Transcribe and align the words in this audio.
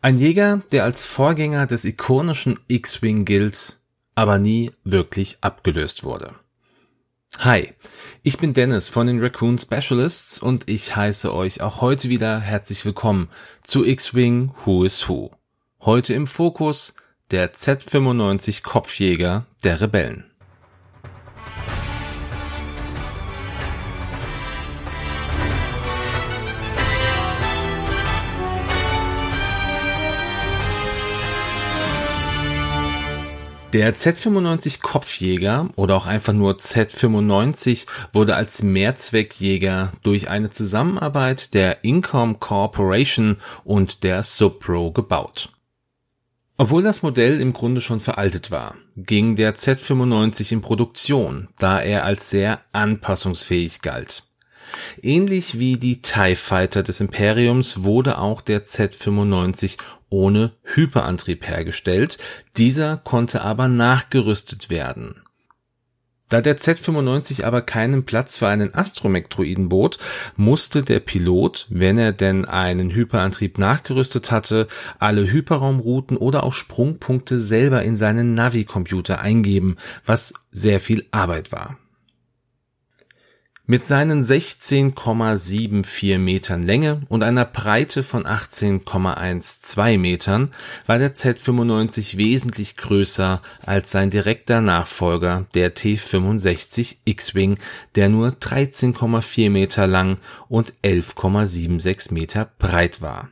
Ein 0.00 0.20
Jäger, 0.20 0.62
der 0.70 0.84
als 0.84 1.02
Vorgänger 1.04 1.66
des 1.66 1.84
ikonischen 1.84 2.54
X-Wing 2.68 3.24
gilt, 3.24 3.80
aber 4.14 4.38
nie 4.38 4.70
wirklich 4.84 5.38
abgelöst 5.40 6.04
wurde. 6.04 6.36
Hi, 7.40 7.74
ich 8.22 8.38
bin 8.38 8.54
Dennis 8.54 8.88
von 8.88 9.08
den 9.08 9.20
Raccoon 9.20 9.58
Specialists 9.58 10.40
und 10.40 10.68
ich 10.70 10.94
heiße 10.94 11.34
euch 11.34 11.62
auch 11.62 11.80
heute 11.80 12.08
wieder 12.10 12.38
herzlich 12.38 12.84
willkommen 12.84 13.28
zu 13.64 13.84
X-Wing 13.84 14.52
Who 14.64 14.84
is 14.84 15.08
Who. 15.08 15.32
Heute 15.80 16.14
im 16.14 16.28
Fokus 16.28 16.94
der 17.32 17.52
Z95 17.52 18.62
Kopfjäger 18.62 19.46
der 19.64 19.80
Rebellen. 19.80 20.30
Der 33.74 33.94
Z95 33.94 34.80
Kopfjäger 34.80 35.68
oder 35.76 35.94
auch 35.94 36.06
einfach 36.06 36.32
nur 36.32 36.54
Z95 36.54 37.86
wurde 38.14 38.34
als 38.34 38.62
Mehrzweckjäger 38.62 39.92
durch 40.02 40.30
eine 40.30 40.50
Zusammenarbeit 40.50 41.52
der 41.52 41.84
Incom 41.84 42.40
Corporation 42.40 43.36
und 43.64 44.04
der 44.04 44.22
Supro 44.22 44.90
gebaut. 44.92 45.50
Obwohl 46.56 46.82
das 46.82 47.02
Modell 47.02 47.42
im 47.42 47.52
Grunde 47.52 47.82
schon 47.82 48.00
veraltet 48.00 48.50
war, 48.50 48.74
ging 48.96 49.36
der 49.36 49.54
Z95 49.54 50.52
in 50.52 50.60
Produktion, 50.62 51.48
da 51.58 51.78
er 51.78 52.04
als 52.04 52.30
sehr 52.30 52.62
anpassungsfähig 52.72 53.82
galt. 53.82 54.22
Ähnlich 55.02 55.58
wie 55.58 55.76
die 55.76 56.02
TIE 56.02 56.36
Fighter 56.36 56.82
des 56.82 57.00
Imperiums 57.00 57.84
wurde 57.84 58.18
auch 58.18 58.40
der 58.40 58.64
Z95 58.64 59.78
ohne 60.10 60.52
Hyperantrieb 60.62 61.46
hergestellt, 61.46 62.18
dieser 62.56 62.96
konnte 62.96 63.42
aber 63.42 63.68
nachgerüstet 63.68 64.70
werden. 64.70 65.22
Da 66.28 66.42
der 66.42 66.58
Z95 66.58 67.44
aber 67.44 67.62
keinen 67.62 68.04
Platz 68.04 68.36
für 68.36 68.48
einen 68.48 68.74
Astromech-Droiden 68.74 69.70
bot, 69.70 69.98
musste 70.36 70.82
der 70.82 71.00
Pilot, 71.00 71.66
wenn 71.70 71.96
er 71.96 72.12
denn 72.12 72.44
einen 72.44 72.90
Hyperantrieb 72.90 73.56
nachgerüstet 73.56 74.30
hatte, 74.30 74.68
alle 74.98 75.30
Hyperraumrouten 75.30 76.18
oder 76.18 76.44
auch 76.44 76.52
Sprungpunkte 76.52 77.40
selber 77.40 77.82
in 77.82 77.96
seinen 77.96 78.34
Navi-Computer 78.34 79.20
eingeben, 79.20 79.76
was 80.04 80.34
sehr 80.50 80.80
viel 80.80 81.06
Arbeit 81.12 81.50
war. 81.50 81.78
Mit 83.70 83.86
seinen 83.86 84.24
16,74 84.24 86.16
Metern 86.16 86.62
Länge 86.62 87.02
und 87.10 87.22
einer 87.22 87.44
Breite 87.44 88.02
von 88.02 88.24
18,12 88.24 89.98
Metern 89.98 90.52
war 90.86 90.96
der 90.96 91.14
Z95 91.14 92.16
wesentlich 92.16 92.78
größer 92.78 93.42
als 93.66 93.90
sein 93.90 94.08
direkter 94.08 94.62
Nachfolger, 94.62 95.44
der 95.52 95.76
T65 95.76 96.96
X-Wing, 97.04 97.58
der 97.94 98.08
nur 98.08 98.30
13,4 98.30 99.50
Meter 99.50 99.86
lang 99.86 100.16
und 100.48 100.72
11,76 100.82 102.14
Meter 102.14 102.50
breit 102.58 103.02
war 103.02 103.28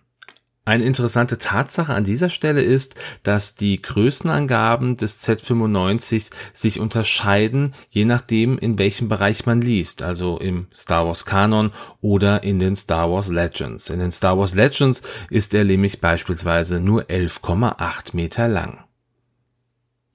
eine 0.67 0.85
interessante 0.85 1.39
Tatsache 1.39 1.95
an 1.95 2.03
dieser 2.03 2.29
Stelle 2.29 2.61
ist, 2.61 2.97
dass 3.23 3.55
die 3.55 3.81
Größenangaben 3.81 4.97
des 4.97 5.23
Z95 5.27 6.31
sich 6.53 6.81
unterscheiden, 6.81 7.73
je 7.89 8.05
nachdem, 8.05 8.59
in 8.59 8.77
welchem 8.77 9.09
Bereich 9.09 9.47
man 9.47 9.61
liest, 9.61 10.03
also 10.03 10.39
im 10.39 10.67
Star 10.75 11.07
Wars 11.07 11.25
Kanon 11.25 11.71
oder 12.01 12.43
in 12.43 12.59
den 12.59 12.75
Star 12.75 13.11
Wars 13.11 13.29
Legends. 13.29 13.91
In 13.91 14.01
den 14.01 14.11
Star 14.11 14.37
Wars 14.39 14.55
Legends 14.55 15.03
ist 15.31 15.55
er 15.55 15.65
nämlich 15.65 16.01
beispielsweise 16.01 16.81
nur 16.81 17.05
11,8 17.05 18.17
Meter 18.17 18.49
lang. 18.49 18.81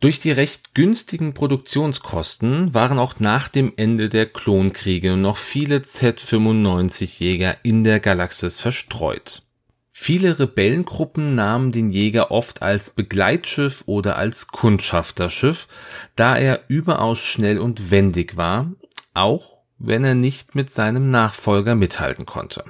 Durch 0.01 0.19
die 0.19 0.31
recht 0.31 0.75
günstigen 0.75 1.33
Produktionskosten 1.33 2.73
waren 2.73 2.99
auch 2.99 3.19
nach 3.19 3.47
dem 3.47 3.71
Ende 3.77 4.09
der 4.09 4.25
Klonkriege 4.25 5.15
noch 5.15 5.37
viele 5.37 5.77
Z95 5.77 7.19
Jäger 7.19 7.55
in 7.63 7.85
der 7.85 8.01
Galaxis 8.01 8.59
verstreut. 8.59 9.43
Viele 10.03 10.39
Rebellengruppen 10.39 11.35
nahmen 11.35 11.71
den 11.71 11.91
Jäger 11.91 12.31
oft 12.31 12.63
als 12.63 12.89
Begleitschiff 12.89 13.83
oder 13.85 14.15
als 14.15 14.47
Kundschafterschiff, 14.47 15.67
da 16.15 16.35
er 16.35 16.61
überaus 16.69 17.19
schnell 17.19 17.59
und 17.59 17.91
wendig 17.91 18.35
war, 18.35 18.71
auch 19.13 19.61
wenn 19.77 20.03
er 20.03 20.15
nicht 20.15 20.55
mit 20.55 20.71
seinem 20.71 21.11
Nachfolger 21.11 21.75
mithalten 21.75 22.25
konnte. 22.25 22.63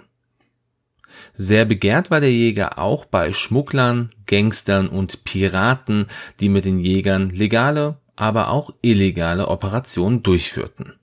Sehr 1.34 1.64
begehrt 1.64 2.12
war 2.12 2.20
der 2.20 2.34
Jäger 2.34 2.78
auch 2.78 3.06
bei 3.06 3.31
Schmugglern, 3.31 4.09
Gangstern 4.25 4.90
und 4.90 5.24
Piraten, 5.24 6.08
die 6.41 6.50
mit 6.50 6.66
den 6.66 6.80
Jägern 6.80 7.30
legale, 7.30 7.96
aber 8.18 8.50
auch 8.50 8.72
illegale 8.81 9.47
Operationen 9.47 10.22
durchführten 10.22 10.96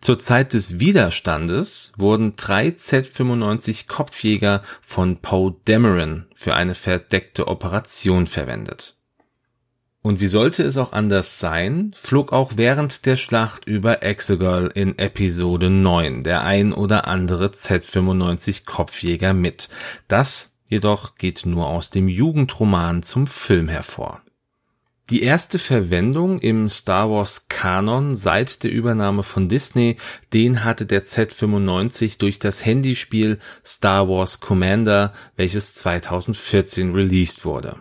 zur 0.00 0.18
Zeit 0.18 0.54
des 0.54 0.80
Widerstandes 0.80 1.92
wurden 1.96 2.34
drei 2.36 2.70
Z-95 2.70 3.88
Kopfjäger 3.88 4.62
von 4.80 5.18
Poe 5.18 5.54
Dameron 5.64 6.26
für 6.34 6.54
eine 6.54 6.74
verdeckte 6.74 7.48
Operation 7.48 8.26
verwendet. 8.26 8.96
Und 10.02 10.20
wie 10.20 10.26
sollte 10.26 10.64
es 10.64 10.78
auch 10.78 10.92
anders 10.92 11.38
sein, 11.38 11.94
flog 11.96 12.32
auch 12.32 12.52
während 12.56 13.06
der 13.06 13.16
Schlacht 13.16 13.66
über 13.66 14.02
Exegol 14.02 14.68
in 14.74 14.98
Episode 14.98 15.70
9 15.70 16.24
der 16.24 16.42
ein 16.42 16.72
oder 16.72 17.06
andere 17.06 17.52
Z-95 17.52 18.64
Kopfjäger 18.66 19.32
mit. 19.32 19.68
Das 20.08 20.58
jedoch 20.66 21.14
geht 21.14 21.46
nur 21.46 21.68
aus 21.68 21.90
dem 21.90 22.08
Jugendroman 22.08 23.04
zum 23.04 23.28
Film 23.28 23.68
hervor 23.68 24.22
die 25.10 25.22
erste 25.22 25.58
Verwendung 25.58 26.38
im 26.38 26.68
Star 26.68 27.10
Wars 27.10 27.48
Kanon 27.48 28.14
seit 28.14 28.62
der 28.62 28.70
Übernahme 28.70 29.22
von 29.22 29.48
Disney, 29.48 29.96
den 30.32 30.64
hatte 30.64 30.86
der 30.86 31.04
Z95 31.04 32.18
durch 32.18 32.38
das 32.38 32.64
Handyspiel 32.64 33.38
Star 33.64 34.08
Wars 34.08 34.40
Commander, 34.40 35.12
welches 35.36 35.74
2014 35.74 36.94
released 36.94 37.44
wurde. 37.44 37.76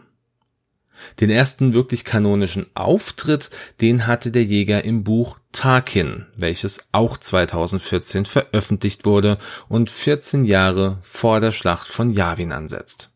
Den 1.19 1.29
ersten 1.29 1.73
wirklich 1.73 2.05
kanonischen 2.05 2.67
Auftritt, 2.75 3.49
den 3.81 4.07
hatte 4.07 4.31
der 4.31 4.43
Jäger 4.43 4.83
im 4.83 5.03
Buch 5.03 5.37
Tarkin, 5.51 6.25
welches 6.37 6.89
auch 6.91 7.17
2014 7.17 8.25
veröffentlicht 8.25 9.05
wurde 9.05 9.37
und 9.67 9.89
14 9.89 10.45
Jahre 10.45 10.99
vor 11.01 11.39
der 11.39 11.51
Schlacht 11.51 11.87
von 11.87 12.11
Yavin 12.11 12.51
ansetzt. 12.51 13.10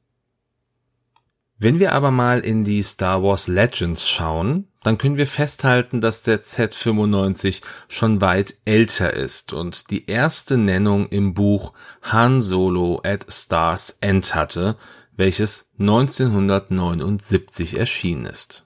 Wenn 1.57 1.79
wir 1.79 1.93
aber 1.93 2.11
mal 2.11 2.41
in 2.41 2.65
die 2.65 2.83
Star 2.83 3.23
Wars 3.23 3.47
Legends 3.47 4.07
schauen, 4.07 4.67
dann 4.83 4.97
können 4.97 5.17
wir 5.17 5.25
festhalten, 5.25 6.01
dass 6.01 6.21
der 6.21 6.41
Z95 6.41 7.61
schon 7.87 8.19
weit 8.19 8.55
älter 8.65 9.13
ist 9.13 9.53
und 9.53 9.89
die 9.89 10.07
erste 10.07 10.57
Nennung 10.57 11.07
im 11.07 11.33
Buch 11.33 11.73
Han 12.01 12.41
Solo 12.41 12.99
at 13.03 13.25
Stars 13.29 13.97
End 14.01 14.35
hatte, 14.35 14.75
welches 15.15 15.71
1979 15.79 17.79
erschienen 17.79 18.25
ist. 18.25 18.65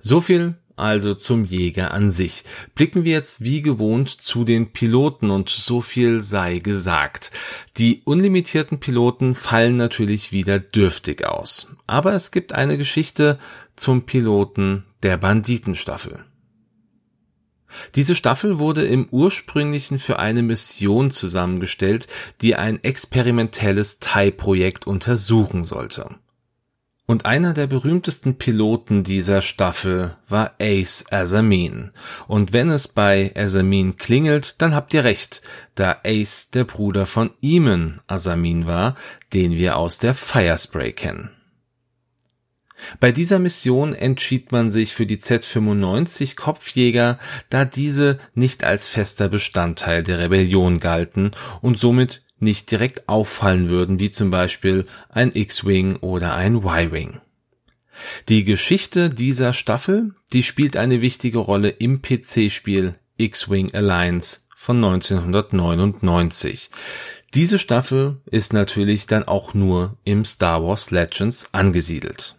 So 0.00 0.20
viel 0.20 0.56
also 0.78 1.14
zum 1.14 1.44
Jäger 1.44 1.92
an 1.92 2.10
sich. 2.10 2.44
Blicken 2.74 3.04
wir 3.04 3.12
jetzt 3.12 3.42
wie 3.42 3.62
gewohnt 3.62 4.08
zu 4.08 4.44
den 4.44 4.72
Piloten 4.72 5.30
und 5.30 5.48
so 5.48 5.80
viel 5.80 6.22
sei 6.22 6.58
gesagt. 6.58 7.30
Die 7.76 8.02
unlimitierten 8.04 8.80
Piloten 8.80 9.34
fallen 9.34 9.76
natürlich 9.76 10.32
wieder 10.32 10.58
dürftig 10.58 11.26
aus. 11.26 11.74
Aber 11.86 12.12
es 12.14 12.30
gibt 12.30 12.52
eine 12.52 12.78
Geschichte 12.78 13.38
zum 13.76 14.02
Piloten 14.02 14.84
der 15.02 15.16
Banditenstaffel. 15.16 16.24
Diese 17.94 18.14
Staffel 18.14 18.58
wurde 18.58 18.84
im 18.84 19.08
ursprünglichen 19.10 19.98
für 19.98 20.18
eine 20.18 20.42
Mission 20.42 21.10
zusammengestellt, 21.10 22.06
die 22.40 22.56
ein 22.56 22.82
experimentelles 22.82 23.98
TIE-Projekt 23.98 24.86
untersuchen 24.86 25.64
sollte. 25.64 26.16
Und 27.10 27.24
einer 27.24 27.54
der 27.54 27.66
berühmtesten 27.66 28.36
Piloten 28.36 29.02
dieser 29.02 29.40
Staffel 29.40 30.14
war 30.28 30.52
Ace 30.60 31.06
Azamin. 31.10 31.90
Und 32.26 32.52
wenn 32.52 32.68
es 32.68 32.86
bei 32.86 33.32
Azamin 33.34 33.96
klingelt, 33.96 34.60
dann 34.60 34.74
habt 34.74 34.92
ihr 34.92 35.04
recht, 35.04 35.40
da 35.74 36.02
Ace 36.04 36.50
der 36.50 36.64
Bruder 36.64 37.06
von 37.06 37.30
Eamon 37.40 38.02
Azamin 38.08 38.66
war, 38.66 38.94
den 39.32 39.52
wir 39.52 39.78
aus 39.78 39.96
der 39.96 40.12
Firespray 40.12 40.92
kennen. 40.92 41.30
Bei 43.00 43.10
dieser 43.10 43.38
Mission 43.38 43.94
entschied 43.94 44.52
man 44.52 44.70
sich 44.70 44.92
für 44.92 45.06
die 45.06 45.16
Z95 45.16 46.36
Kopfjäger, 46.36 47.18
da 47.48 47.64
diese 47.64 48.18
nicht 48.34 48.64
als 48.64 48.86
fester 48.86 49.30
Bestandteil 49.30 50.02
der 50.02 50.18
Rebellion 50.18 50.78
galten 50.78 51.30
und 51.62 51.78
somit 51.78 52.22
nicht 52.40 52.70
direkt 52.70 53.08
auffallen 53.08 53.68
würden, 53.68 53.98
wie 53.98 54.10
zum 54.10 54.30
Beispiel 54.30 54.86
ein 55.08 55.32
X-Wing 55.34 55.96
oder 55.96 56.34
ein 56.34 56.56
Y-Wing. 56.56 57.20
Die 58.28 58.44
Geschichte 58.44 59.10
dieser 59.10 59.52
Staffel, 59.52 60.14
die 60.32 60.42
spielt 60.42 60.76
eine 60.76 61.00
wichtige 61.00 61.38
Rolle 61.38 61.70
im 61.70 62.02
PC-Spiel 62.02 62.94
X-Wing 63.16 63.74
Alliance 63.74 64.42
von 64.54 64.76
1999. 64.76 66.70
Diese 67.34 67.58
Staffel 67.58 68.20
ist 68.26 68.52
natürlich 68.52 69.06
dann 69.06 69.24
auch 69.24 69.52
nur 69.52 69.96
im 70.04 70.24
Star 70.24 70.62
Wars 70.62 70.90
Legends 70.90 71.52
angesiedelt. 71.52 72.36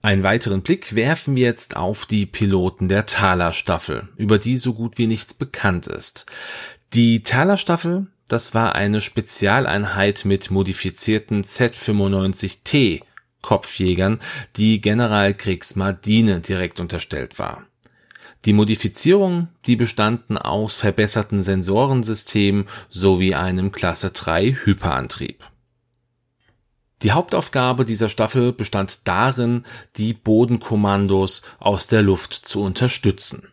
Einen 0.00 0.22
weiteren 0.22 0.62
Blick 0.62 0.94
werfen 0.94 1.36
wir 1.36 1.44
jetzt 1.44 1.76
auf 1.76 2.06
die 2.06 2.26
Piloten 2.26 2.88
der 2.88 3.06
Thaler 3.06 3.52
Staffel, 3.52 4.08
über 4.16 4.38
die 4.38 4.56
so 4.56 4.74
gut 4.74 4.96
wie 4.96 5.06
nichts 5.06 5.34
bekannt 5.34 5.86
ist. 5.86 6.26
Die 6.94 7.22
Thaler 7.22 7.56
Staffel, 7.56 8.06
das 8.28 8.54
war 8.54 8.74
eine 8.74 9.00
Spezialeinheit 9.00 10.24
mit 10.24 10.50
modifizierten 10.50 11.42
Z95T 11.42 13.02
Kopfjägern, 13.40 14.20
die 14.56 14.80
General 14.80 15.32
Kriegsmardine 15.32 16.40
direkt 16.40 16.80
unterstellt 16.80 17.38
war. 17.38 17.64
Die 18.44 18.52
Modifizierungen, 18.52 19.48
die 19.66 19.76
bestanden 19.76 20.38
aus 20.38 20.74
verbesserten 20.74 21.42
Sensorensystemen 21.42 22.66
sowie 22.88 23.34
einem 23.34 23.72
Klasse 23.72 24.10
3 24.10 24.58
Hyperantrieb. 24.64 25.44
Die 27.02 27.12
Hauptaufgabe 27.12 27.84
dieser 27.84 28.08
Staffel 28.08 28.52
bestand 28.52 29.06
darin, 29.06 29.64
die 29.96 30.12
Bodenkommandos 30.12 31.42
aus 31.58 31.86
der 31.86 32.02
Luft 32.02 32.32
zu 32.34 32.62
unterstützen. 32.62 33.48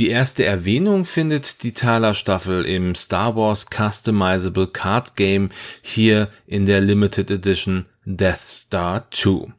Die 0.00 0.08
erste 0.08 0.46
Erwähnung 0.46 1.04
findet 1.04 1.62
die 1.62 1.74
Thaler 1.74 2.14
Staffel 2.14 2.64
im 2.64 2.94
Star 2.94 3.36
Wars 3.36 3.66
Customizable 3.66 4.66
Card 4.66 5.14
Game 5.14 5.50
hier 5.82 6.30
in 6.46 6.64
der 6.64 6.80
Limited 6.80 7.30
Edition 7.30 7.84
Death 8.06 8.40
Star 8.40 9.10
2. 9.10 9.52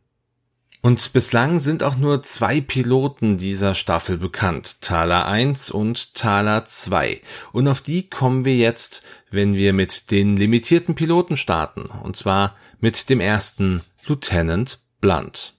Und 0.81 1.13
bislang 1.13 1.59
sind 1.59 1.83
auch 1.83 1.95
nur 1.95 2.23
zwei 2.23 2.59
Piloten 2.59 3.37
dieser 3.37 3.75
Staffel 3.75 4.17
bekannt, 4.17 4.81
Thaler 4.81 5.27
1 5.27 5.69
und 5.69 6.15
Thaler 6.15 6.65
2. 6.65 7.21
Und 7.51 7.67
auf 7.67 7.81
die 7.81 8.09
kommen 8.09 8.43
wir 8.43 8.55
jetzt, 8.55 9.05
wenn 9.29 9.53
wir 9.53 9.73
mit 9.73 10.09
den 10.09 10.37
limitierten 10.37 10.95
Piloten 10.95 11.37
starten, 11.37 11.81
und 11.81 12.15
zwar 12.15 12.55
mit 12.79 13.11
dem 13.11 13.19
ersten 13.19 13.83
Lieutenant 14.07 14.79
Blunt. 15.01 15.53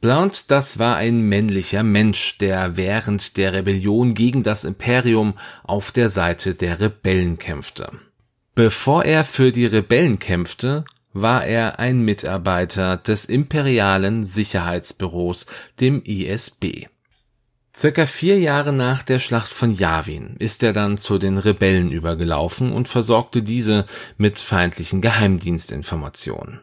Blount, 0.00 0.50
das 0.50 0.78
war 0.78 0.96
ein 0.96 1.20
männlicher 1.20 1.82
Mensch, 1.82 2.38
der 2.38 2.76
während 2.76 3.36
der 3.36 3.52
Rebellion 3.52 4.14
gegen 4.14 4.42
das 4.42 4.64
Imperium 4.64 5.34
auf 5.62 5.92
der 5.92 6.08
Seite 6.08 6.54
der 6.54 6.80
Rebellen 6.80 7.38
kämpfte. 7.38 7.92
Bevor 8.54 9.04
er 9.04 9.24
für 9.24 9.52
die 9.52 9.66
Rebellen 9.66 10.18
kämpfte, 10.18 10.84
war 11.12 11.44
er 11.44 11.78
ein 11.78 12.00
Mitarbeiter 12.00 12.96
des 12.96 13.26
imperialen 13.26 14.24
Sicherheitsbüros, 14.24 15.46
dem 15.80 16.02
ISB. 16.02 16.86
Circa 17.74 18.06
vier 18.06 18.38
Jahre 18.38 18.72
nach 18.72 19.02
der 19.02 19.18
Schlacht 19.18 19.52
von 19.52 19.72
Yavin 19.74 20.36
ist 20.38 20.62
er 20.62 20.72
dann 20.72 20.98
zu 20.98 21.18
den 21.18 21.38
Rebellen 21.38 21.92
übergelaufen 21.92 22.72
und 22.72 22.88
versorgte 22.88 23.42
diese 23.42 23.86
mit 24.16 24.40
feindlichen 24.40 25.00
Geheimdienstinformationen. 25.00 26.60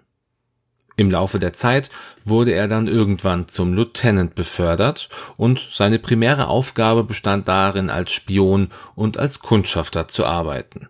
Im 0.98 1.12
Laufe 1.12 1.38
der 1.38 1.54
Zeit 1.54 1.92
wurde 2.26 2.54
er 2.54 2.68
dann 2.68 2.88
irgendwann 2.88 3.48
zum 3.48 3.72
Lieutenant 3.74 4.34
befördert 4.34 5.10
und 5.38 5.70
seine 5.72 6.00
primäre 6.00 6.48
Aufgabe 6.48 7.04
bestand 7.04 7.48
darin, 7.48 7.92
als 7.92 8.12
Spion 8.12 8.72
und 8.96 9.18
als 9.18 9.40
Kundschafter 9.40 10.08
zu 10.08 10.26
arbeiten. 10.26 10.90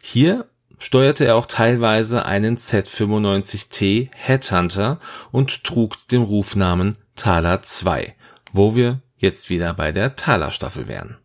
Hier 0.00 0.48
steuerte 0.78 1.26
er 1.26 1.36
auch 1.36 1.44
teilweise 1.44 2.24
einen 2.24 2.56
Z95T 2.56 4.08
Headhunter 4.14 4.98
und 5.30 5.62
trug 5.62 6.08
den 6.08 6.22
Rufnamen 6.22 6.96
Thaler 7.14 7.60
2, 7.60 8.14
wo 8.52 8.74
wir 8.74 9.02
jetzt 9.16 9.50
wieder 9.50 9.74
bei 9.74 9.92
der 9.92 10.16
Thaler 10.16 10.52
Staffel 10.52 10.88
wären. 10.88 11.18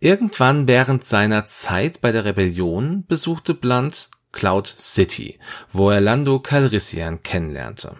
Irgendwann 0.00 0.66
während 0.66 1.04
seiner 1.04 1.46
Zeit 1.46 2.00
bei 2.00 2.10
der 2.10 2.24
Rebellion 2.24 3.04
besuchte 3.06 3.54
Blunt 3.54 4.10
Cloud 4.34 4.66
City, 4.66 5.38
wo 5.72 5.90
er 5.90 6.02
Lando 6.02 6.38
Calrissian 6.40 7.22
kennenlernte. 7.22 7.96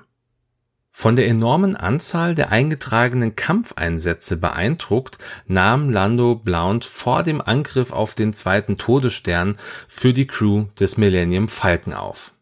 Von 0.96 1.16
der 1.16 1.26
enormen 1.26 1.75
Anzahl 1.75 2.36
der 2.36 2.52
eingetragenen 2.52 3.34
Kampfeinsätze 3.34 4.36
beeindruckt, 4.36 5.19
nahm 5.46 5.90
Lando 5.90 6.36
Blount 6.36 6.84
vor 6.84 7.25
dem 7.25 7.40
Angriff 7.40 7.90
auf 7.90 8.14
den 8.14 8.32
zweiten 8.32 8.76
Todesstern 8.76 9.56
für 9.88 10.12
die 10.12 10.28
Crew 10.28 10.66
des 10.78 10.96
Millennium 10.96 11.48
Falcon 11.48 11.94
auf. 11.94 12.34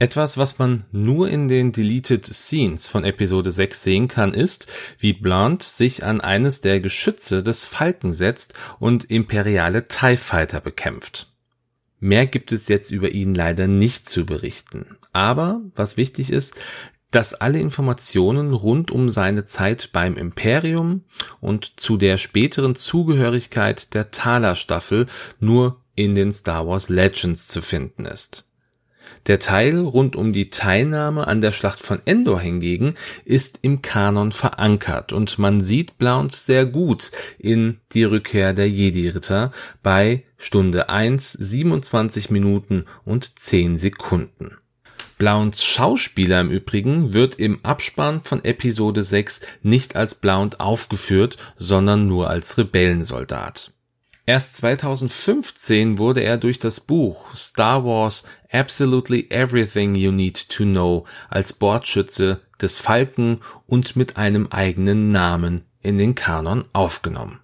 Etwas, 0.00 0.36
was 0.36 0.58
man 0.58 0.84
nur 0.90 1.28
in 1.28 1.46
den 1.46 1.70
Deleted 1.70 2.26
Scenes 2.26 2.88
von 2.88 3.04
Episode 3.04 3.52
6 3.52 3.84
sehen 3.84 4.08
kann, 4.08 4.34
ist, 4.34 4.66
wie 4.98 5.12
Blount 5.12 5.62
sich 5.62 6.02
an 6.02 6.20
eines 6.20 6.60
der 6.60 6.80
Geschütze 6.80 7.44
des 7.44 7.66
Falken 7.66 8.12
setzt 8.12 8.54
und 8.80 9.04
imperiale 9.04 9.84
TIE 9.84 10.16
Fighter 10.16 10.60
bekämpft. 10.60 11.33
Mehr 12.04 12.26
gibt 12.26 12.52
es 12.52 12.68
jetzt 12.68 12.90
über 12.90 13.12
ihn 13.12 13.34
leider 13.34 13.66
nicht 13.66 14.06
zu 14.06 14.26
berichten. 14.26 14.98
Aber 15.14 15.62
was 15.74 15.96
wichtig 15.96 16.30
ist, 16.30 16.52
dass 17.10 17.32
alle 17.32 17.58
Informationen 17.60 18.52
rund 18.52 18.90
um 18.90 19.08
seine 19.08 19.46
Zeit 19.46 19.88
beim 19.90 20.18
Imperium 20.18 21.04
und 21.40 21.80
zu 21.80 21.96
der 21.96 22.18
späteren 22.18 22.74
Zugehörigkeit 22.74 23.94
der 23.94 24.10
Thaler 24.10 24.54
Staffel 24.54 25.06
nur 25.40 25.80
in 25.94 26.14
den 26.14 26.30
Star 26.30 26.66
Wars 26.66 26.90
Legends 26.90 27.48
zu 27.48 27.62
finden 27.62 28.04
ist. 28.04 28.44
Der 29.26 29.38
Teil 29.38 29.78
rund 29.78 30.16
um 30.16 30.32
die 30.32 30.50
Teilnahme 30.50 31.26
an 31.26 31.40
der 31.40 31.52
Schlacht 31.52 31.80
von 31.80 32.00
Endor 32.04 32.40
hingegen 32.40 32.94
ist 33.24 33.60
im 33.62 33.82
Kanon 33.82 34.32
verankert 34.32 35.12
und 35.12 35.38
man 35.38 35.62
sieht 35.62 35.98
Blount 35.98 36.32
sehr 36.32 36.66
gut 36.66 37.10
in 37.38 37.80
Die 37.92 38.04
Rückkehr 38.04 38.52
der 38.52 38.68
Jedi-Ritter 38.68 39.52
bei 39.82 40.24
Stunde 40.36 40.88
1, 40.88 41.32
27 41.32 42.30
Minuten 42.30 42.84
und 43.04 43.38
10 43.38 43.78
Sekunden. 43.78 44.58
Blounts 45.16 45.64
Schauspieler 45.64 46.40
im 46.40 46.50
Übrigen 46.50 47.12
wird 47.12 47.36
im 47.36 47.64
Abspann 47.64 48.22
von 48.22 48.44
Episode 48.44 49.02
6 49.02 49.42
nicht 49.62 49.94
als 49.94 50.16
Blount 50.16 50.58
aufgeführt, 50.58 51.36
sondern 51.56 52.08
nur 52.08 52.30
als 52.30 52.58
Rebellensoldat. 52.58 53.73
Erst 54.26 54.56
2015 54.56 55.98
wurde 55.98 56.22
er 56.22 56.38
durch 56.38 56.58
das 56.58 56.80
Buch 56.80 57.34
Star 57.34 57.84
Wars 57.84 58.24
Absolutely 58.50 59.26
Everything 59.28 59.94
You 59.94 60.12
Need 60.12 60.48
to 60.48 60.64
Know 60.64 61.06
als 61.28 61.52
Bordschütze 61.52 62.40
des 62.60 62.78
Falken 62.78 63.40
und 63.66 63.96
mit 63.96 64.16
einem 64.16 64.46
eigenen 64.46 65.10
Namen 65.10 65.66
in 65.82 65.98
den 65.98 66.14
Kanon 66.14 66.66
aufgenommen. 66.72 67.40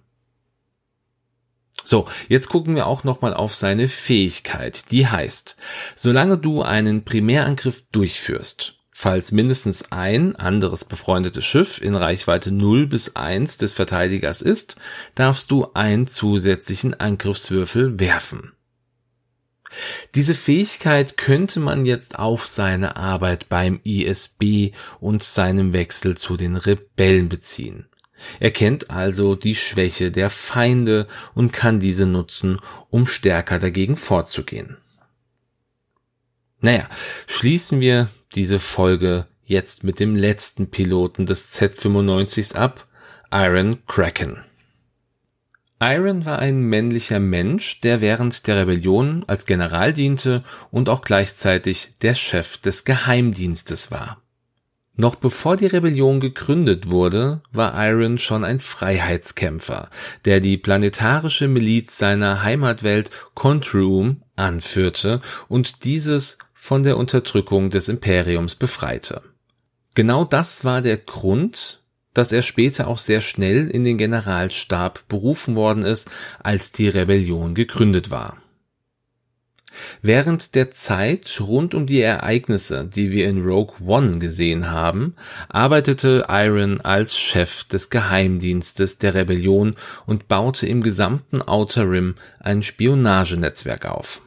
So, 1.83 2.07
jetzt 2.29 2.49
gucken 2.49 2.75
wir 2.75 2.87
auch 2.87 3.03
nochmal 3.03 3.35
auf 3.35 3.53
seine 3.53 3.87
Fähigkeit. 3.87 4.91
Die 4.91 5.07
heißt, 5.07 5.57
solange 5.95 6.37
du 6.37 6.63
einen 6.63 7.03
Primärangriff 7.03 7.83
durchführst, 7.91 8.80
falls 9.01 9.31
mindestens 9.31 9.91
ein 9.91 10.35
anderes 10.35 10.85
befreundetes 10.85 11.43
Schiff 11.43 11.81
in 11.81 11.95
Reichweite 11.95 12.51
0 12.51 12.85
bis 12.85 13.15
1 13.15 13.57
des 13.57 13.73
Verteidigers 13.73 14.43
ist, 14.43 14.75
darfst 15.15 15.49
du 15.49 15.65
einen 15.73 16.05
zusätzlichen 16.05 16.93
Angriffswürfel 16.99 17.99
werfen. 17.99 18.51
Diese 20.13 20.35
Fähigkeit 20.35 21.17
könnte 21.17 21.59
man 21.59 21.83
jetzt 21.83 22.19
auf 22.19 22.45
seine 22.45 22.95
Arbeit 22.95 23.49
beim 23.49 23.79
ISB 23.83 24.73
und 24.99 25.23
seinem 25.23 25.73
Wechsel 25.73 26.15
zu 26.15 26.37
den 26.37 26.55
Rebellen 26.55 27.27
beziehen. 27.27 27.87
Er 28.39 28.51
kennt 28.51 28.91
also 28.91 29.33
die 29.33 29.55
Schwäche 29.55 30.11
der 30.11 30.29
Feinde 30.29 31.07
und 31.33 31.51
kann 31.51 31.79
diese 31.79 32.05
nutzen, 32.05 32.59
um 32.91 33.07
stärker 33.07 33.57
dagegen 33.57 33.97
vorzugehen. 33.97 34.77
Naja, 36.59 36.87
schließen 37.25 37.79
wir 37.79 38.07
diese 38.35 38.59
Folge 38.59 39.27
jetzt 39.43 39.83
mit 39.83 39.99
dem 39.99 40.15
letzten 40.15 40.69
Piloten 40.69 41.25
des 41.25 41.53
Z95s 41.53 42.55
ab, 42.55 42.87
Iron 43.31 43.85
Kraken. 43.87 44.43
Iron 45.81 46.25
war 46.25 46.39
ein 46.39 46.61
männlicher 46.61 47.19
Mensch, 47.19 47.79
der 47.79 48.01
während 48.01 48.45
der 48.45 48.57
Rebellion 48.61 49.23
als 49.27 49.45
General 49.47 49.93
diente 49.93 50.43
und 50.69 50.89
auch 50.89 51.01
gleichzeitig 51.01 51.89
der 52.01 52.13
Chef 52.13 52.57
des 52.57 52.85
Geheimdienstes 52.85 53.89
war. 53.89 54.21
Noch 54.95 55.15
bevor 55.15 55.57
die 55.57 55.65
Rebellion 55.65 56.19
gegründet 56.19 56.91
wurde, 56.91 57.41
war 57.51 57.73
Iron 57.87 58.19
schon 58.19 58.43
ein 58.43 58.59
Freiheitskämpfer, 58.59 59.89
der 60.25 60.39
die 60.39 60.57
planetarische 60.57 61.47
Miliz 61.47 61.97
seiner 61.97 62.43
Heimatwelt 62.43 63.09
Contruum 63.33 64.21
anführte 64.35 65.21
und 65.47 65.85
dieses 65.85 66.37
von 66.61 66.83
der 66.83 66.95
Unterdrückung 66.95 67.71
des 67.71 67.89
Imperiums 67.89 68.53
befreite. 68.53 69.23
Genau 69.95 70.25
das 70.25 70.63
war 70.63 70.83
der 70.83 70.97
Grund, 70.97 71.81
dass 72.13 72.31
er 72.31 72.43
später 72.43 72.87
auch 72.87 72.99
sehr 72.99 73.19
schnell 73.19 73.67
in 73.67 73.83
den 73.83 73.97
Generalstab 73.97 75.07
berufen 75.07 75.55
worden 75.55 75.83
ist, 75.83 76.11
als 76.43 76.71
die 76.71 76.87
Rebellion 76.87 77.55
gegründet 77.55 78.11
war. 78.11 78.37
Während 80.03 80.53
der 80.53 80.69
Zeit 80.69 81.41
rund 81.41 81.73
um 81.73 81.87
die 81.87 82.01
Ereignisse, 82.01 82.85
die 82.85 83.09
wir 83.09 83.27
in 83.27 83.43
Rogue 83.43 83.75
One 83.83 84.19
gesehen 84.19 84.69
haben, 84.69 85.15
arbeitete 85.49 86.25
Iron 86.29 86.79
als 86.79 87.17
Chef 87.17 87.63
des 87.63 87.89
Geheimdienstes 87.89 88.99
der 88.99 89.15
Rebellion 89.15 89.77
und 90.05 90.27
baute 90.27 90.67
im 90.67 90.83
gesamten 90.83 91.41
Outer 91.41 91.89
Rim 91.89 92.15
ein 92.39 92.61
Spionagenetzwerk 92.61 93.87
auf. 93.87 94.21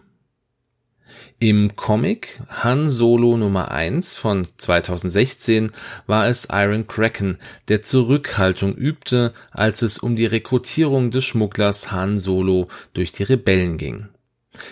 Im 1.41 1.75
Comic 1.75 2.41
Han 2.49 2.89
Solo 2.89 3.37
Nummer 3.37 3.71
1 3.71 4.15
von 4.15 4.47
2016 4.57 5.73
war 6.07 6.29
es 6.29 6.49
Iron 6.51 6.87
Kraken, 6.87 7.39
der 7.69 7.83
Zurückhaltung 7.83 8.75
übte, 8.75 9.35
als 9.51 9.83
es 9.83 9.99
um 9.99 10.17
die 10.17 10.27
Rekrutierung 10.27 11.11
des 11.11 11.25
Schmugglers 11.25 11.91
Han 11.91 12.19
Solo 12.19 12.69
durch 12.93 13.13
die 13.13 13.25
Rebellen 13.25 13.79
ging. 13.79 14.09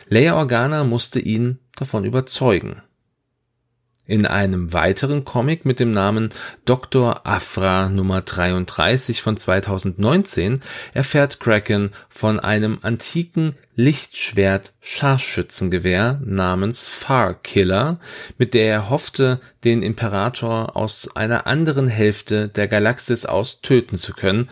Leia 0.09 0.37
Organa 0.37 0.85
musste 0.85 1.19
ihn 1.19 1.59
davon 1.76 2.04
überzeugen. 2.04 2.81
In 4.04 4.26
einem 4.26 4.73
weiteren 4.73 5.25
Comic 5.25 5.64
mit 5.64 5.78
dem 5.78 5.92
Namen 5.92 6.30
Dr. 6.64 7.25
Afra 7.25 7.88
Nummer 7.88 8.23
33 8.23 9.23
von 9.23 9.37
2019 9.37 10.59
erfährt 10.92 11.38
Kraken 11.38 11.92
von 12.09 12.40
einem 12.40 12.80
antiken 12.82 13.54
Lichtschwert-Scharfschützengewehr 13.76 16.21
namens 16.25 16.85
Far 16.85 17.35
Killer, 17.35 18.00
mit 18.38 18.54
der 18.54 18.66
er 18.66 18.90
hoffte, 18.90 19.40
den 19.62 19.85
Imperator 19.85 20.76
aus 20.76 21.14
einer 21.14 21.47
anderen 21.47 21.87
Hälfte 21.87 22.49
der 22.49 22.66
Galaxis 22.66 23.25
aus 23.25 23.61
töten 23.61 23.97
zu 23.97 24.14
können, 24.14 24.49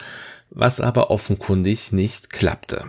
was 0.51 0.81
aber 0.81 1.11
offenkundig 1.11 1.91
nicht 1.91 2.31
klappte. 2.31 2.85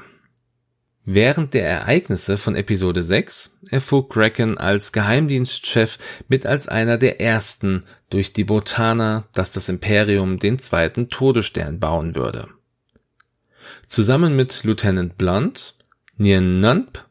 Während 1.06 1.56
der 1.56 1.68
Ereignisse 1.68 2.38
von 2.38 2.56
Episode 2.56 3.02
6 3.02 3.60
erfuhr 3.72 4.08
Kraken 4.08 4.60
als 4.60 4.92
Geheimdienstchef 4.92 5.98
mit 6.28 6.46
als 6.46 6.68
einer 6.68 7.00
der 7.00 7.20
ersten 7.20 7.86
durch 8.12 8.34
die 8.34 8.44
Botaner, 8.44 9.28
dass 9.34 9.52
das 9.52 9.68
Imperium 9.68 10.38
den 10.38 10.60
zweiten 10.60 11.10
Todesstern 11.10 11.80
bauen 11.80 12.16
würde. 12.16 12.50
Zusammen 13.88 14.36
mit 14.36 14.64
Lieutenant 14.64 15.18
Blunt, 15.18 15.74
Nien 16.18 16.60
Nunp 16.60 17.04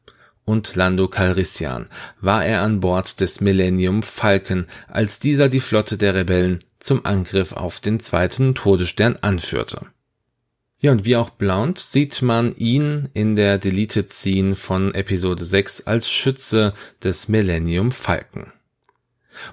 und 0.45 0.77
Lando 0.77 1.09
Calrissian 1.09 1.87
war 2.21 2.45
er 2.45 2.63
an 2.63 2.79
Bord 2.79 3.21
des 3.21 3.41
Millennium 3.41 4.05
Falcon, 4.05 4.67
als 4.87 5.19
dieser 5.19 5.49
die 5.49 5.61
Flotte 5.61 5.99
der 5.99 6.15
Rebellen 6.15 6.63
zum 6.79 7.05
Angriff 7.05 7.53
auf 7.53 7.81
den 7.81 7.99
zweiten 7.99 8.55
Todesstern 8.55 9.19
anführte 9.21 9.87
ja, 10.81 10.93
und 10.93 11.05
wie 11.05 11.17
auch 11.17 11.29
Blount 11.29 11.79
sieht 11.79 12.23
man 12.23 12.57
ihn 12.57 13.11
in 13.13 13.37
der 13.37 13.59
Deleted 13.59 14.11
Scene 14.11 14.57
von 14.57 14.95
Episode 14.95 15.45
6 15.45 15.83
als 15.83 16.11
Schütze 16.11 16.73
des 17.05 17.29
Millennium 17.29 17.93
Falcon. 17.93 18.47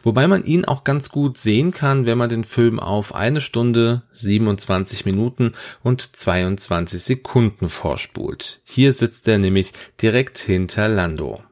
Wobei 0.04 0.28
man 0.28 0.46
ihn 0.46 0.66
auch 0.66 0.84
ganz 0.84 1.10
gut 1.10 1.38
sehen 1.38 1.72
kann, 1.72 2.06
wenn 2.06 2.18
man 2.18 2.30
den 2.30 2.46
Film 2.46 2.80
auf 2.80 3.14
eine 3.14 3.42
Stunde, 3.42 4.04
27 4.14 5.06
Minuten 5.06 5.54
und 5.84 6.16
22 6.16 7.04
Sekunden 7.04 7.70
vorspult. 7.70 8.62
Hier 8.64 8.94
sitzt 8.94 9.28
er 9.28 9.38
nämlich 9.38 9.74
direkt 10.02 10.38
hinter 10.38 10.88
Lando. 10.88 11.44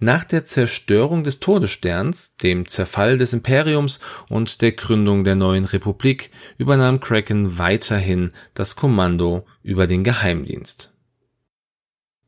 Nach 0.00 0.24
der 0.24 0.44
Zerstörung 0.44 1.24
des 1.24 1.40
Todessterns, 1.40 2.36
dem 2.36 2.66
Zerfall 2.66 3.18
des 3.18 3.32
Imperiums 3.32 4.00
und 4.28 4.62
der 4.62 4.72
Gründung 4.72 5.24
der 5.24 5.34
neuen 5.34 5.64
Republik 5.64 6.30
übernahm 6.58 7.00
Kraken 7.00 7.58
weiterhin 7.58 8.32
das 8.54 8.76
Kommando 8.76 9.46
über 9.62 9.86
den 9.86 10.04
Geheimdienst. 10.04 10.94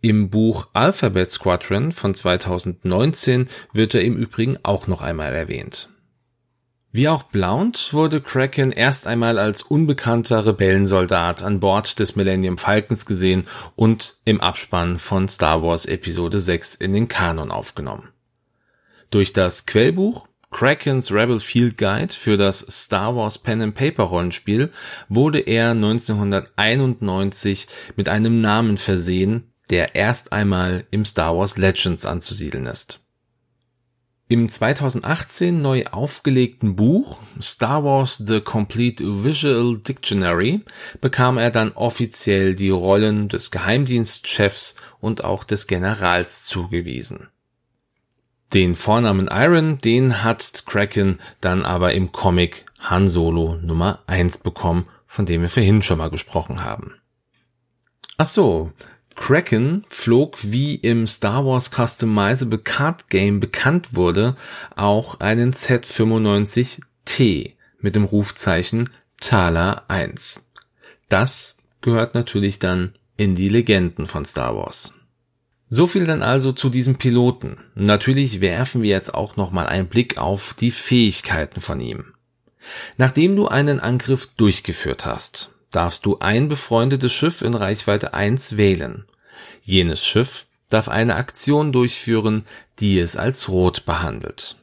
Im 0.01 0.29
Buch 0.29 0.69
Alphabet 0.75 1.31
Squadron 1.31 1.93
von 1.93 2.15
2019 2.15 3.49
wird 3.73 3.95
er 3.95 4.03
im 4.03 4.17
Übrigen 4.17 4.59
auch 4.63 4.87
noch 4.87 5.01
einmal 5.01 5.35
erwähnt 5.35 5.89
wie 6.95 7.09
auch 7.09 7.25
Blount 7.25 7.93
wurde 7.93 8.21
Kraken 8.21 8.71
erst 8.71 9.09
einmal 9.09 9.37
als 9.37 9.63
unbekannter 9.63 10.47
Rebellensoldat 10.47 11.43
an 11.43 11.59
Bord 11.59 11.99
des 11.99 12.15
Millennium 12.15 12.57
Falcons 12.57 13.05
gesehen 13.05 13.49
und 13.75 14.21
im 14.25 14.41
Abspann 14.41 14.99
von 14.99 15.29
Star 15.29 15.61
Wars 15.65 15.87
Episode 15.87 16.39
6 16.39 16.77
in 16.77 16.93
den 16.93 17.09
Kanon 17.09 17.51
aufgenommen. 17.51 18.11
Durch 19.11 19.33
das 19.33 19.67
Quellbuch 19.67 20.29
Krakens 20.53 21.11
Rebel 21.11 21.41
Field 21.41 21.79
Guide 21.79 22.15
für 22.15 22.37
das 22.37 22.61
Star 22.61 23.17
Wars 23.17 23.39
Pen 23.39 23.61
and 23.61 23.75
Paper 23.75 24.05
Rollenspiel 24.05 24.71
wurde 25.09 25.41
er 25.41 25.73
1991 25.73 27.67
mit 27.97 28.09
einem 28.09 28.39
Namen 28.39 28.79
versehen, 28.79 29.53
der 29.69 29.97
erst 29.97 30.33
einmal 30.33 30.87
im 30.93 31.05
Star 31.05 31.37
Wars 31.37 31.57
Legends 31.57 32.07
anzusiedeln 32.07 32.67
ist. 32.67 33.04
Im 34.27 34.49
2018 34.49 35.61
neu 35.61 35.85
aufgelegten 35.85 36.77
Buch 36.77 37.21
Star 37.43 37.85
Wars 37.85 38.17
The 38.17 38.41
Complete 38.41 39.23
Visual 39.23 39.77
Dictionary 39.77 40.63
bekam 41.03 41.37
er 41.37 41.51
dann 41.51 41.73
offiziell 41.73 42.55
die 42.55 42.71
Rollen 42.71 43.29
des 43.29 43.51
Geheimdienstchefs 43.51 44.77
und 44.99 45.25
auch 45.25 45.45
des 45.45 45.67
Generals 45.67 46.47
zugewiesen. 46.47 47.29
Den 48.55 48.77
Vornamen 48.77 49.29
Iron, 49.31 49.79
den 49.79 50.25
hat 50.25 50.65
Kraken 50.65 51.19
dann 51.43 51.63
aber 51.63 51.93
im 51.93 52.11
Comic 52.11 52.65
Han 52.81 53.09
Solo 53.09 53.57
Nummer 53.57 54.05
1 54.07 54.39
bekommen, 54.39 54.87
von 55.07 55.27
dem 55.27 55.43
wir 55.43 55.51
vorhin 55.51 55.83
schon 55.83 55.99
mal 55.99 56.09
gesprochen 56.09 56.65
haben. 56.65 56.95
Ach 58.17 58.27
so, 58.27 58.73
Kraken 59.15 59.85
flog, 59.89 60.39
wie 60.43 60.75
im 60.75 61.07
Star 61.07 61.47
Wars 61.47 61.71
Customizable 61.71 62.59
Card 62.59 63.09
Game 63.09 63.41
bekannt 63.41 63.95
wurde, 63.95 64.37
auch 64.77 65.21
einen 65.21 65.53
Z95T 65.55 67.53
mit 67.81 67.95
dem 67.95 68.05
Rufzeichen 68.05 68.91
Thala 69.21 69.85
1. 69.89 70.53
Das 71.09 71.59
gehört 71.81 72.15
natürlich 72.15 72.59
dann 72.59 72.95
in 73.17 73.35
die 73.35 73.49
Legenden 73.49 74.07
von 74.07 74.25
Star 74.25 74.57
Wars. 74.57 74.95
So 75.69 75.87
viel 75.87 76.07
dann 76.07 76.23
also 76.23 76.53
zu 76.53 76.69
diesem 76.69 76.97
Piloten. 76.97 77.59
Natürlich 77.75 78.41
werfen 78.41 78.83
wir 78.83 78.91
jetzt 78.91 79.15
auch 79.15 79.37
nochmal 79.37 79.67
einen 79.67 79.89
Blick 79.89 80.19
auf 80.19 80.55
die 80.55 80.71
Fähigkeiten 80.71 81.61
von 81.61 81.81
ihm. 81.81 82.15
Nachdem 82.97 83.37
du 83.37 83.49
einen 83.49 83.81
Angriff 83.81 84.27
durchgeführt 84.37 85.07
hast, 85.07 85.54
darfst 85.75 86.07
du 86.07 86.19
ein 86.19 86.49
befreundetes 86.49 87.13
Schiff 87.13 87.43
in 87.43 87.55
Reichweite 87.55 88.15
1 88.15 88.57
wählen. 88.57 89.05
Jenes 89.61 90.05
Schiff 90.05 90.47
darf 90.69 90.89
eine 90.89 91.17
Aktion 91.17 91.73
durchführen, 91.73 92.45
die 92.81 92.99
es 92.99 93.17
als 93.17 93.49
rot 93.49 93.85
behandelt. 93.85 94.57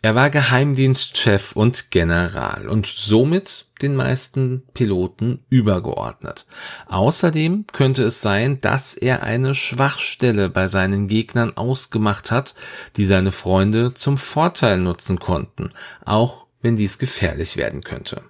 Er 0.00 0.14
war 0.14 0.30
Geheimdienstchef 0.30 1.56
und 1.56 1.90
General 1.90 2.68
und 2.68 2.86
somit 2.86 3.66
den 3.82 3.96
meisten 3.96 4.62
Piloten 4.72 5.44
übergeordnet. 5.48 6.46
Außerdem 6.86 7.66
könnte 7.72 8.04
es 8.04 8.22
sein, 8.22 8.60
dass 8.60 8.94
er 8.94 9.24
eine 9.24 9.56
Schwachstelle 9.56 10.50
bei 10.50 10.68
seinen 10.68 11.08
Gegnern 11.08 11.56
ausgemacht 11.56 12.30
hat, 12.30 12.54
die 12.96 13.06
seine 13.06 13.32
Freunde 13.32 13.92
zum 13.94 14.18
Vorteil 14.18 14.78
nutzen 14.78 15.18
konnten, 15.18 15.72
auch 16.04 16.46
wenn 16.62 16.76
dies 16.76 16.98
gefährlich 16.98 17.56
werden 17.56 17.82
könnte. 17.82 18.22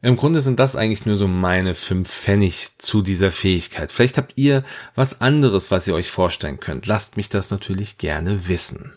Im 0.00 0.16
Grunde 0.16 0.40
sind 0.40 0.60
das 0.60 0.76
eigentlich 0.76 1.06
nur 1.06 1.16
so 1.16 1.26
meine 1.26 1.74
fünf 1.74 2.08
Pfennig 2.08 2.78
zu 2.78 3.02
dieser 3.02 3.32
Fähigkeit. 3.32 3.90
Vielleicht 3.90 4.16
habt 4.16 4.34
ihr 4.36 4.62
was 4.94 5.20
anderes, 5.20 5.72
was 5.72 5.88
ihr 5.88 5.94
euch 5.94 6.10
vorstellen 6.10 6.60
könnt. 6.60 6.86
Lasst 6.86 7.16
mich 7.16 7.28
das 7.28 7.50
natürlich 7.50 7.98
gerne 7.98 8.46
wissen. 8.46 8.92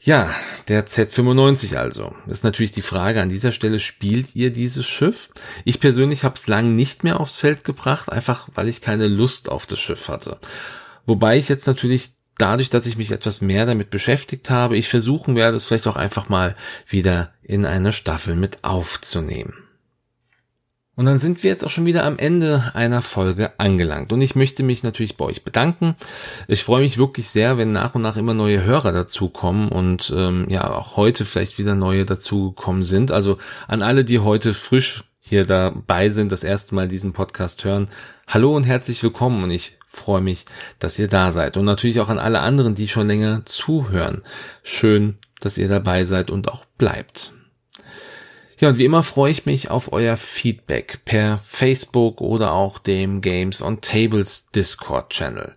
Ja, 0.00 0.34
der 0.66 0.88
Z95 0.88 1.76
also. 1.76 2.16
Das 2.26 2.38
ist 2.38 2.44
natürlich 2.44 2.72
die 2.72 2.82
Frage 2.82 3.22
an 3.22 3.28
dieser 3.28 3.52
Stelle, 3.52 3.78
spielt 3.78 4.34
ihr 4.34 4.50
dieses 4.50 4.84
Schiff? 4.84 5.30
Ich 5.64 5.78
persönlich 5.78 6.24
habe 6.24 6.34
es 6.34 6.48
lang 6.48 6.74
nicht 6.74 7.04
mehr 7.04 7.20
aufs 7.20 7.36
Feld 7.36 7.62
gebracht, 7.62 8.10
einfach 8.10 8.48
weil 8.54 8.66
ich 8.66 8.80
keine 8.80 9.06
Lust 9.06 9.48
auf 9.48 9.66
das 9.66 9.78
Schiff 9.78 10.08
hatte. 10.08 10.38
Wobei 11.06 11.38
ich 11.38 11.48
jetzt 11.48 11.68
natürlich 11.68 12.14
dadurch, 12.36 12.70
dass 12.70 12.86
ich 12.86 12.96
mich 12.96 13.12
etwas 13.12 13.40
mehr 13.40 13.66
damit 13.66 13.90
beschäftigt 13.90 14.50
habe, 14.50 14.76
ich 14.76 14.88
versuchen 14.88 15.36
werde, 15.36 15.56
es 15.56 15.66
vielleicht 15.66 15.86
auch 15.86 15.94
einfach 15.94 16.28
mal 16.28 16.56
wieder 16.88 17.32
in 17.44 17.64
eine 17.64 17.92
Staffel 17.92 18.34
mit 18.34 18.64
aufzunehmen. 18.64 19.61
Und 20.94 21.06
dann 21.06 21.16
sind 21.16 21.42
wir 21.42 21.50
jetzt 21.50 21.64
auch 21.64 21.70
schon 21.70 21.86
wieder 21.86 22.04
am 22.04 22.18
Ende 22.18 22.72
einer 22.74 23.00
Folge 23.00 23.58
angelangt. 23.58 24.12
Und 24.12 24.20
ich 24.20 24.36
möchte 24.36 24.62
mich 24.62 24.82
natürlich 24.82 25.16
bei 25.16 25.24
euch 25.24 25.42
bedanken. 25.42 25.96
Ich 26.48 26.64
freue 26.64 26.82
mich 26.82 26.98
wirklich 26.98 27.30
sehr, 27.30 27.56
wenn 27.56 27.72
nach 27.72 27.94
und 27.94 28.02
nach 28.02 28.18
immer 28.18 28.34
neue 28.34 28.62
Hörer 28.62 28.92
dazukommen 28.92 29.70
und 29.70 30.12
ähm, 30.14 30.46
ja 30.50 30.70
auch 30.70 30.98
heute 30.98 31.24
vielleicht 31.24 31.58
wieder 31.58 31.74
neue 31.74 32.04
dazugekommen 32.04 32.82
sind. 32.82 33.10
Also 33.10 33.38
an 33.68 33.80
alle, 33.80 34.04
die 34.04 34.18
heute 34.18 34.52
frisch 34.52 35.04
hier 35.18 35.46
dabei 35.46 36.10
sind, 36.10 36.30
das 36.30 36.44
erste 36.44 36.74
Mal 36.74 36.88
diesen 36.88 37.14
Podcast 37.14 37.64
hören. 37.64 37.88
Hallo 38.26 38.54
und 38.54 38.64
herzlich 38.64 39.02
willkommen 39.02 39.42
und 39.44 39.50
ich 39.50 39.78
freue 39.88 40.20
mich, 40.20 40.44
dass 40.78 40.98
ihr 40.98 41.08
da 41.08 41.32
seid. 41.32 41.56
Und 41.56 41.64
natürlich 41.64 42.00
auch 42.00 42.10
an 42.10 42.18
alle 42.18 42.40
anderen, 42.40 42.74
die 42.74 42.88
schon 42.88 43.06
länger 43.06 43.46
zuhören. 43.46 44.22
Schön, 44.62 45.16
dass 45.40 45.56
ihr 45.56 45.68
dabei 45.68 46.04
seid 46.04 46.30
und 46.30 46.48
auch 46.48 46.66
bleibt. 46.76 47.32
Ja, 48.62 48.68
und 48.68 48.78
wie 48.78 48.84
immer 48.84 49.02
freue 49.02 49.32
ich 49.32 49.44
mich 49.44 49.72
auf 49.72 49.92
euer 49.92 50.16
Feedback 50.16 51.00
per 51.04 51.36
Facebook 51.38 52.20
oder 52.20 52.52
auch 52.52 52.78
dem 52.78 53.20
Games 53.20 53.60
on 53.60 53.80
Tables 53.80 54.52
Discord 54.52 55.10
Channel. 55.10 55.54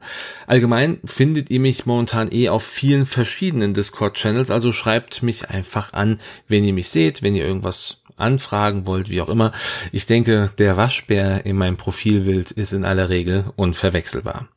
Allgemein 0.47 0.97
findet 1.05 1.51
ihr 1.51 1.59
mich 1.59 1.85
momentan 1.85 2.31
eh 2.31 2.49
auf 2.49 2.63
vielen 2.63 3.05
verschiedenen 3.05 3.75
Discord 3.75 4.15
Channels, 4.15 4.49
also 4.49 4.71
schreibt 4.71 5.21
mich 5.21 5.51
einfach 5.51 5.93
an, 5.93 6.19
wenn 6.47 6.63
ihr 6.63 6.73
mich 6.73 6.89
seht, 6.89 7.21
wenn 7.21 7.35
ihr 7.35 7.45
irgendwas 7.45 8.01
anfragen 8.17 8.87
wollt, 8.87 9.11
wie 9.11 9.21
auch 9.21 9.29
immer. 9.29 9.51
Ich 9.91 10.07
denke, 10.07 10.49
der 10.57 10.75
Waschbär 10.75 11.45
in 11.45 11.57
meinem 11.57 11.77
Profilbild 11.77 12.49
ist 12.49 12.73
in 12.73 12.85
aller 12.85 13.09
Regel 13.09 13.45
unverwechselbar. 13.55 14.47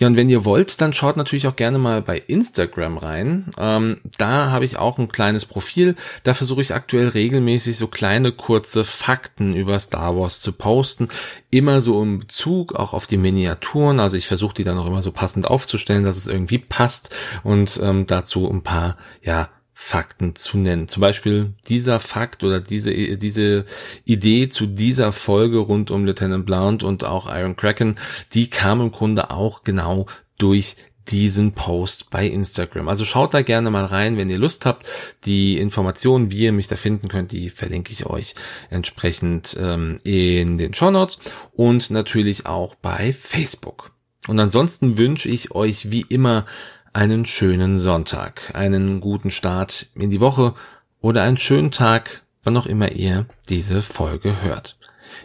Ja, 0.00 0.06
und 0.06 0.16
wenn 0.16 0.30
ihr 0.30 0.46
wollt, 0.46 0.80
dann 0.80 0.94
schaut 0.94 1.18
natürlich 1.18 1.46
auch 1.46 1.56
gerne 1.56 1.76
mal 1.76 2.00
bei 2.00 2.18
Instagram 2.18 2.96
rein. 2.96 3.52
Ähm, 3.58 4.00
da 4.16 4.50
habe 4.50 4.64
ich 4.64 4.78
auch 4.78 4.98
ein 4.98 5.12
kleines 5.12 5.44
Profil. 5.44 5.94
Da 6.22 6.32
versuche 6.32 6.62
ich 6.62 6.74
aktuell 6.74 7.08
regelmäßig 7.08 7.76
so 7.76 7.86
kleine 7.86 8.32
kurze 8.32 8.82
Fakten 8.82 9.54
über 9.54 9.78
Star 9.78 10.16
Wars 10.16 10.40
zu 10.40 10.52
posten. 10.52 11.10
Immer 11.50 11.82
so 11.82 12.02
im 12.02 12.20
Bezug 12.20 12.74
auch 12.74 12.94
auf 12.94 13.06
die 13.06 13.18
Miniaturen. 13.18 14.00
Also 14.00 14.16
ich 14.16 14.26
versuche 14.26 14.54
die 14.54 14.64
dann 14.64 14.78
auch 14.78 14.86
immer 14.86 15.02
so 15.02 15.12
passend 15.12 15.46
aufzustellen, 15.46 16.04
dass 16.04 16.16
es 16.16 16.28
irgendwie 16.28 16.58
passt 16.58 17.14
und 17.44 17.78
ähm, 17.82 18.06
dazu 18.06 18.50
ein 18.50 18.62
paar, 18.62 18.96
ja, 19.22 19.50
Fakten 19.82 20.36
zu 20.36 20.58
nennen. 20.58 20.88
Zum 20.88 21.00
Beispiel 21.00 21.54
dieser 21.66 22.00
Fakt 22.00 22.44
oder 22.44 22.60
diese, 22.60 22.92
diese 23.16 23.64
Idee 24.04 24.50
zu 24.50 24.66
dieser 24.66 25.10
Folge 25.10 25.56
rund 25.56 25.90
um 25.90 26.04
Lieutenant 26.04 26.44
Blount 26.44 26.82
und 26.82 27.02
auch 27.02 27.26
Iron 27.34 27.56
Kraken, 27.56 27.96
die 28.34 28.50
kam 28.50 28.82
im 28.82 28.92
Grunde 28.92 29.30
auch 29.30 29.64
genau 29.64 30.04
durch 30.36 30.76
diesen 31.08 31.52
Post 31.54 32.10
bei 32.10 32.26
Instagram. 32.26 32.88
Also 32.88 33.06
schaut 33.06 33.32
da 33.32 33.40
gerne 33.40 33.70
mal 33.70 33.86
rein, 33.86 34.18
wenn 34.18 34.28
ihr 34.28 34.38
Lust 34.38 34.66
habt. 34.66 34.86
Die 35.24 35.58
Informationen, 35.58 36.30
wie 36.30 36.44
ihr 36.44 36.52
mich 36.52 36.68
da 36.68 36.76
finden 36.76 37.08
könnt, 37.08 37.32
die 37.32 37.48
verlinke 37.48 37.90
ich 37.90 38.04
euch 38.04 38.34
entsprechend 38.68 39.56
ähm, 39.58 39.98
in 40.04 40.58
den 40.58 40.74
Show 40.74 40.90
Notes 40.90 41.20
und 41.52 41.90
natürlich 41.90 42.44
auch 42.44 42.74
bei 42.74 43.14
Facebook. 43.14 43.92
Und 44.28 44.38
ansonsten 44.38 44.98
wünsche 44.98 45.30
ich 45.30 45.52
euch 45.52 45.90
wie 45.90 46.04
immer 46.06 46.44
einen 46.92 47.24
schönen 47.24 47.78
Sonntag, 47.78 48.54
einen 48.54 49.00
guten 49.00 49.30
Start 49.30 49.86
in 49.94 50.10
die 50.10 50.20
Woche 50.20 50.54
oder 51.00 51.22
einen 51.22 51.36
schönen 51.36 51.70
Tag, 51.70 52.22
wann 52.42 52.56
auch 52.56 52.66
immer 52.66 52.92
ihr 52.92 53.26
diese 53.48 53.82
Folge 53.82 54.42
hört. 54.42 54.78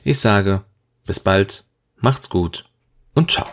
Ich 0.04 0.20
sage, 0.20 0.64
bis 1.06 1.20
bald, 1.20 1.64
macht's 1.98 2.30
gut 2.30 2.66
und 3.14 3.32
ciao. 3.32 3.48